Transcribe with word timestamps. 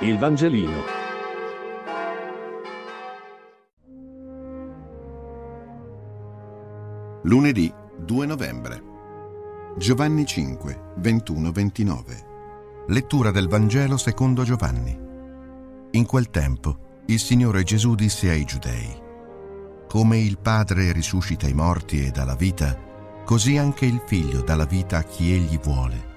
Il 0.00 0.18
Vangelino. 0.18 0.82
Lunedì 7.22 7.72
2 7.96 8.26
novembre. 8.26 8.82
Giovanni 9.78 10.26
5, 10.26 10.92
21-29. 11.00 12.84
Lettura 12.88 13.30
del 13.30 13.48
Vangelo 13.48 13.96
secondo 13.96 14.44
Giovanni. 14.44 14.94
In 15.92 16.04
quel 16.04 16.28
tempo 16.28 17.00
il 17.06 17.18
Signore 17.18 17.62
Gesù 17.62 17.94
disse 17.94 18.28
ai 18.28 18.44
giudei, 18.44 18.94
Come 19.88 20.18
il 20.18 20.36
Padre 20.36 20.92
risuscita 20.92 21.48
i 21.48 21.54
morti 21.54 22.04
e 22.04 22.10
dà 22.10 22.24
la 22.24 22.36
vita, 22.36 22.78
così 23.24 23.56
anche 23.56 23.86
il 23.86 24.02
Figlio 24.04 24.42
dà 24.42 24.56
la 24.56 24.66
vita 24.66 24.98
a 24.98 25.04
chi 25.04 25.32
egli 25.32 25.58
vuole. 25.58 26.14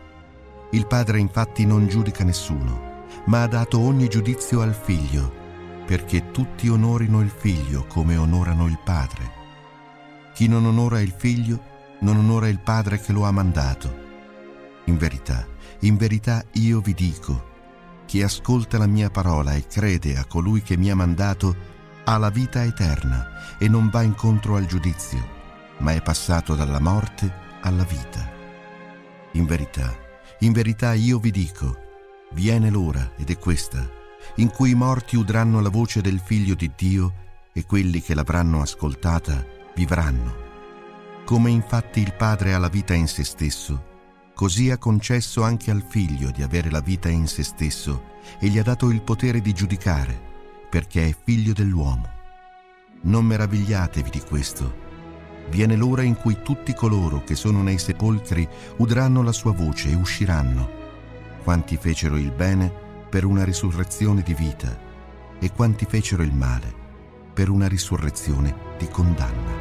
Il 0.71 0.85
Padre 0.85 1.19
infatti 1.19 1.65
non 1.65 1.87
giudica 1.87 2.25
nessuno 2.25 2.88
ma 3.25 3.43
ha 3.43 3.47
dato 3.47 3.79
ogni 3.79 4.07
giudizio 4.07 4.61
al 4.61 4.73
figlio, 4.73 5.33
perché 5.85 6.31
tutti 6.31 6.69
onorino 6.69 7.21
il 7.21 7.29
figlio 7.29 7.85
come 7.87 8.15
onorano 8.15 8.67
il 8.67 8.79
padre. 8.83 9.37
Chi 10.33 10.47
non 10.47 10.65
onora 10.65 11.01
il 11.01 11.13
figlio 11.15 11.61
non 11.99 12.17
onora 12.17 12.47
il 12.47 12.59
padre 12.59 12.99
che 12.99 13.11
lo 13.11 13.23
ha 13.23 13.31
mandato. 13.31 14.07
In 14.85 14.97
verità, 14.97 15.47
in 15.79 15.97
verità 15.97 16.43
io 16.53 16.79
vi 16.79 16.93
dico, 16.93 17.47
chi 18.05 18.23
ascolta 18.23 18.77
la 18.77 18.87
mia 18.87 19.09
parola 19.09 19.53
e 19.53 19.67
crede 19.67 20.17
a 20.17 20.25
colui 20.25 20.61
che 20.61 20.77
mi 20.77 20.89
ha 20.89 20.95
mandato, 20.95 21.55
ha 22.05 22.17
la 22.17 22.29
vita 22.29 22.63
eterna 22.63 23.57
e 23.59 23.67
non 23.67 23.89
va 23.89 24.01
incontro 24.01 24.55
al 24.55 24.65
giudizio, 24.65 25.23
ma 25.79 25.91
è 25.91 26.01
passato 26.01 26.55
dalla 26.55 26.79
morte 26.79 27.31
alla 27.61 27.83
vita. 27.83 28.31
In 29.33 29.45
verità, 29.45 29.95
in 30.39 30.53
verità 30.53 30.93
io 30.93 31.19
vi 31.19 31.31
dico, 31.31 31.88
Viene 32.31 32.69
l'ora, 32.69 33.13
ed 33.17 33.31
è 33.31 33.39
questa, 33.39 33.89
in 34.35 34.49
cui 34.49 34.71
i 34.71 34.75
morti 34.75 35.15
udranno 35.15 35.61
la 35.61 35.69
voce 35.69 36.01
del 36.01 36.21
Figlio 36.23 36.53
di 36.53 36.71
Dio 36.75 37.13
e 37.51 37.65
quelli 37.65 38.01
che 38.01 38.13
l'avranno 38.13 38.61
ascoltata 38.61 39.43
vivranno. 39.75 40.47
Come 41.25 41.49
infatti 41.49 42.01
il 42.01 42.13
Padre 42.13 42.53
ha 42.53 42.59
la 42.59 42.69
vita 42.69 42.93
in 42.93 43.07
se 43.07 43.23
stesso, 43.23 43.87
così 44.35 44.69
ha 44.69 44.77
concesso 44.77 45.41
anche 45.41 45.71
al 45.71 45.83
Figlio 45.87 46.29
di 46.29 46.43
avere 46.43 46.69
la 46.69 46.81
vita 46.81 47.09
in 47.09 47.27
se 47.27 47.43
stesso 47.43 48.17
e 48.39 48.47
gli 48.47 48.59
ha 48.59 48.63
dato 48.63 48.89
il 48.91 49.01
potere 49.01 49.41
di 49.41 49.51
giudicare, 49.51 50.27
perché 50.69 51.07
è 51.07 51.15
figlio 51.25 51.53
dell'uomo. 51.53 52.17
Non 53.01 53.25
meravigliatevi 53.25 54.09
di 54.11 54.21
questo. 54.21 54.87
Viene 55.49 55.75
l'ora 55.75 56.03
in 56.03 56.15
cui 56.15 56.43
tutti 56.43 56.75
coloro 56.75 57.23
che 57.23 57.33
sono 57.33 57.63
nei 57.63 57.79
sepolcri 57.79 58.47
udranno 58.77 59.23
la 59.23 59.31
sua 59.31 59.51
voce 59.51 59.89
e 59.89 59.95
usciranno 59.95 60.78
quanti 61.49 61.77
fecero 61.77 62.15
il 62.15 62.29
bene 62.29 62.71
per 63.09 63.25
una 63.25 63.43
risurrezione 63.43 64.21
di 64.21 64.35
vita 64.35 64.77
e 65.39 65.51
quanti 65.51 65.85
fecero 65.85 66.21
il 66.21 66.31
male 66.31 66.71
per 67.33 67.49
una 67.49 67.67
risurrezione 67.67 68.53
di 68.77 68.87
condanna. 68.87 69.51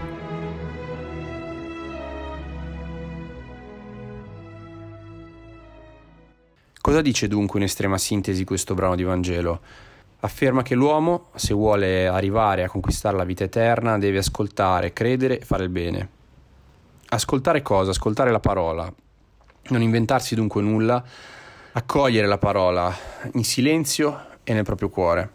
Cosa 6.78 7.00
dice 7.00 7.26
dunque 7.26 7.58
in 7.58 7.64
estrema 7.64 7.96
sintesi 7.96 8.44
questo 8.44 8.74
brano 8.74 8.94
di 8.94 9.04
Vangelo? 9.04 9.58
Afferma 10.20 10.60
che 10.60 10.74
l'uomo, 10.74 11.30
se 11.36 11.54
vuole 11.54 12.06
arrivare 12.06 12.64
a 12.64 12.68
conquistare 12.68 13.16
la 13.16 13.24
vita 13.24 13.44
eterna, 13.44 13.96
deve 13.96 14.18
ascoltare, 14.18 14.92
credere 14.92 15.38
e 15.38 15.44
fare 15.46 15.64
il 15.64 15.70
bene. 15.70 16.08
Ascoltare 17.08 17.62
cosa? 17.62 17.92
Ascoltare 17.92 18.30
la 18.30 18.40
parola. 18.40 18.92
Non 19.70 19.80
inventarsi 19.80 20.34
dunque 20.34 20.60
nulla, 20.60 21.02
accogliere 21.72 22.26
la 22.26 22.38
parola 22.38 22.94
in 23.34 23.44
silenzio 23.44 24.26
e 24.44 24.52
nel 24.52 24.64
proprio 24.64 24.88
cuore. 24.88 25.30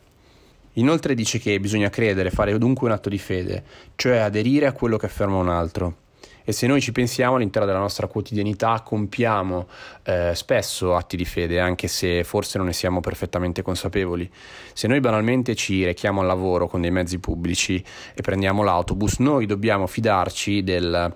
Inoltre 0.74 1.14
dice 1.14 1.38
che 1.38 1.60
bisogna 1.60 1.90
credere, 1.90 2.32
fare 2.32 2.58
dunque 2.58 2.88
un 2.88 2.94
atto 2.94 3.10
di 3.10 3.20
fede, 3.20 3.64
cioè 3.96 4.18
aderire 4.18 4.66
a 4.66 4.72
quello 4.72 4.98
che 4.98 5.06
afferma 5.06 5.38
un 5.38 5.50
altro. 5.50 5.98
E 6.46 6.52
se 6.52 6.68
noi 6.68 6.82
ci 6.82 6.92
pensiamo 6.92 7.36
all'interno 7.36 7.68
della 7.68 7.80
nostra 7.80 8.08
quotidianità 8.08 8.82
compiamo 8.82 9.68
eh, 10.04 10.32
spesso 10.34 10.96
atti 10.96 11.16
di 11.16 11.24
fede, 11.26 11.60
anche 11.60 11.88
se 11.88 12.24
forse 12.24 12.58
non 12.58 12.68
ne 12.68 12.74
siamo 12.74 13.00
perfettamente 13.00 13.62
consapevoli. 13.62 14.30
Se 14.74 14.88
noi 14.88 15.00
banalmente 15.00 15.56
ci 15.56 15.86
rechiamo 15.86 16.20
al 16.20 16.28
lavoro 16.28 16.68
con 16.68 16.82
dei 16.82 16.92
mezzi 16.92 17.20
pubblici 17.20 17.82
e 18.14 18.22
prendiamo 18.22 18.64
l'autobus, 18.64 19.20
noi 19.20 19.46
dobbiamo 19.46 19.88
fidarci 19.88 20.64
del 20.64 21.16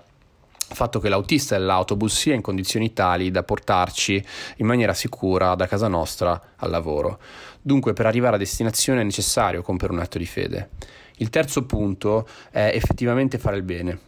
fatto 0.78 1.00
che 1.00 1.08
l'autista 1.08 1.58
dell'autobus 1.58 2.16
sia 2.16 2.34
in 2.34 2.40
condizioni 2.40 2.92
tali 2.92 3.32
da 3.32 3.42
portarci 3.42 4.24
in 4.58 4.66
maniera 4.66 4.94
sicura 4.94 5.56
da 5.56 5.66
casa 5.66 5.88
nostra 5.88 6.40
al 6.54 6.70
lavoro. 6.70 7.18
Dunque 7.60 7.94
per 7.94 8.06
arrivare 8.06 8.36
a 8.36 8.38
destinazione 8.38 9.00
è 9.00 9.04
necessario 9.04 9.62
compiere 9.62 9.92
un 9.92 9.98
atto 9.98 10.18
di 10.18 10.26
fede. 10.26 10.68
Il 11.16 11.30
terzo 11.30 11.64
punto 11.64 12.28
è 12.52 12.70
effettivamente 12.72 13.38
fare 13.38 13.56
il 13.56 13.64
bene. 13.64 13.98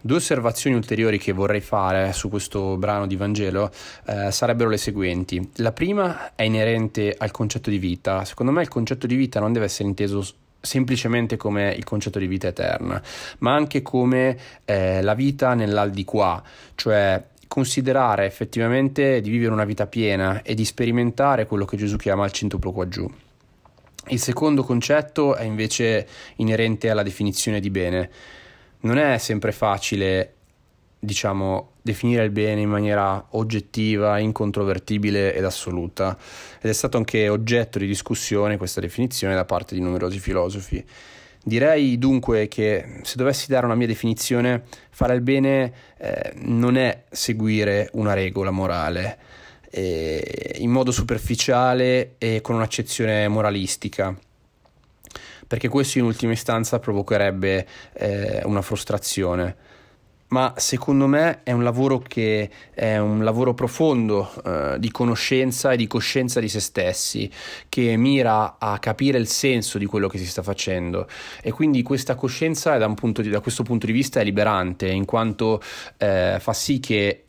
Due 0.00 0.16
osservazioni 0.16 0.74
ulteriori 0.74 1.18
che 1.18 1.32
vorrei 1.32 1.60
fare 1.60 2.14
su 2.14 2.30
questo 2.30 2.78
brano 2.78 3.06
di 3.06 3.16
Vangelo 3.16 3.70
eh, 4.06 4.30
sarebbero 4.30 4.70
le 4.70 4.78
seguenti. 4.78 5.50
La 5.56 5.72
prima 5.72 6.34
è 6.34 6.44
inerente 6.44 7.14
al 7.18 7.30
concetto 7.30 7.68
di 7.68 7.78
vita. 7.78 8.24
Secondo 8.24 8.52
me 8.52 8.62
il 8.62 8.68
concetto 8.68 9.06
di 9.06 9.16
vita 9.16 9.38
non 9.38 9.52
deve 9.52 9.66
essere 9.66 9.86
inteso 9.88 10.24
semplicemente 10.66 11.36
come 11.36 11.70
il 11.70 11.84
concetto 11.84 12.18
di 12.18 12.26
vita 12.26 12.48
eterna, 12.48 13.00
ma 13.38 13.54
anche 13.54 13.80
come 13.80 14.36
eh, 14.66 15.00
la 15.00 15.14
vita 15.14 15.54
nell'aldilà, 15.54 16.42
cioè 16.74 17.24
considerare 17.48 18.26
effettivamente 18.26 19.20
di 19.20 19.30
vivere 19.30 19.52
una 19.52 19.64
vita 19.64 19.86
piena 19.86 20.42
e 20.42 20.54
di 20.54 20.64
sperimentare 20.64 21.46
quello 21.46 21.64
che 21.64 21.76
Gesù 21.76 21.96
chiama 21.96 22.24
il 22.24 22.32
centuplo 22.32 22.72
qua 22.72 22.88
giù. 22.88 23.10
Il 24.08 24.20
secondo 24.20 24.62
concetto 24.62 25.34
è 25.34 25.44
invece 25.44 26.06
inerente 26.36 26.90
alla 26.90 27.02
definizione 27.02 27.58
di 27.58 27.70
bene. 27.70 28.10
Non 28.80 28.98
è 28.98 29.18
sempre 29.18 29.52
facile 29.52 30.35
diciamo, 30.98 31.72
definire 31.82 32.24
il 32.24 32.30
bene 32.30 32.60
in 32.60 32.68
maniera 32.68 33.26
oggettiva, 33.30 34.18
incontrovertibile 34.18 35.34
ed 35.34 35.44
assoluta. 35.44 36.16
Ed 36.60 36.70
è 36.70 36.72
stato 36.72 36.96
anche 36.96 37.28
oggetto 37.28 37.78
di 37.78 37.86
discussione 37.86 38.56
questa 38.56 38.80
definizione 38.80 39.34
da 39.34 39.44
parte 39.44 39.74
di 39.74 39.80
numerosi 39.80 40.18
filosofi. 40.18 40.84
Direi 41.44 41.96
dunque 41.96 42.48
che 42.48 43.00
se 43.02 43.14
dovessi 43.16 43.46
dare 43.46 43.66
una 43.66 43.76
mia 43.76 43.86
definizione, 43.86 44.64
fare 44.90 45.14
il 45.14 45.20
bene 45.20 45.72
eh, 45.96 46.32
non 46.38 46.76
è 46.76 47.04
seguire 47.10 47.88
una 47.92 48.14
regola 48.14 48.50
morale 48.50 49.18
eh, 49.70 50.56
in 50.58 50.70
modo 50.70 50.90
superficiale 50.90 52.14
e 52.18 52.40
con 52.40 52.56
un'accezione 52.56 53.28
moralistica 53.28 54.16
perché 55.46 55.68
questo 55.68 55.98
in 55.98 56.04
ultima 56.04 56.32
istanza 56.32 56.78
provocherebbe 56.78 57.66
eh, 57.92 58.42
una 58.44 58.62
frustrazione 58.62 59.56
ma 60.28 60.54
secondo 60.56 61.06
me 61.06 61.42
è 61.42 61.52
un 61.52 61.62
lavoro 61.62 62.00
che 62.00 62.50
è 62.72 62.98
un 62.98 63.22
lavoro 63.22 63.54
profondo 63.54 64.30
eh, 64.44 64.76
di 64.78 64.90
conoscenza 64.90 65.72
e 65.72 65.76
di 65.76 65.86
coscienza 65.86 66.40
di 66.40 66.48
se 66.48 66.60
stessi, 66.60 67.30
che 67.68 67.96
mira 67.96 68.56
a 68.58 68.78
capire 68.78 69.18
il 69.18 69.28
senso 69.28 69.78
di 69.78 69.86
quello 69.86 70.08
che 70.08 70.18
si 70.18 70.26
sta 70.26 70.42
facendo 70.42 71.06
e 71.42 71.52
quindi 71.52 71.82
questa 71.82 72.14
coscienza 72.14 72.76
da, 72.76 72.92
di, 73.00 73.28
da 73.28 73.40
questo 73.40 73.62
punto 73.62 73.86
di 73.86 73.92
vista 73.92 74.20
è 74.20 74.24
liberante 74.24 74.88
in 74.88 75.04
quanto 75.04 75.60
eh, 75.98 76.38
fa 76.40 76.52
sì 76.52 76.80
che 76.80 77.22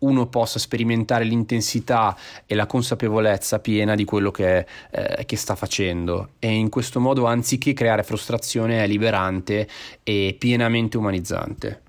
uno 0.00 0.28
possa 0.28 0.58
sperimentare 0.58 1.24
l'intensità 1.24 2.16
e 2.46 2.54
la 2.54 2.66
consapevolezza 2.66 3.58
piena 3.58 3.94
di 3.94 4.04
quello 4.04 4.30
che, 4.30 4.64
eh, 4.90 5.24
che, 5.26 5.36
sta 5.36 5.56
facendo 5.56 6.30
e 6.38 6.52
in 6.52 6.68
questo 6.68 7.00
modo 7.00 7.24
anziché 7.24 7.72
creare 7.72 8.04
frustrazione 8.04 8.84
è 8.84 8.86
liberante 8.86 9.68
e 10.04 10.36
pienamente 10.38 10.96
umanizzante. 10.96 11.82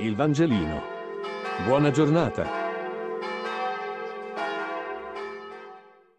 Il 0.00 0.14
Vangelino. 0.14 0.80
Buona 1.64 1.90
giornata. 1.90 2.57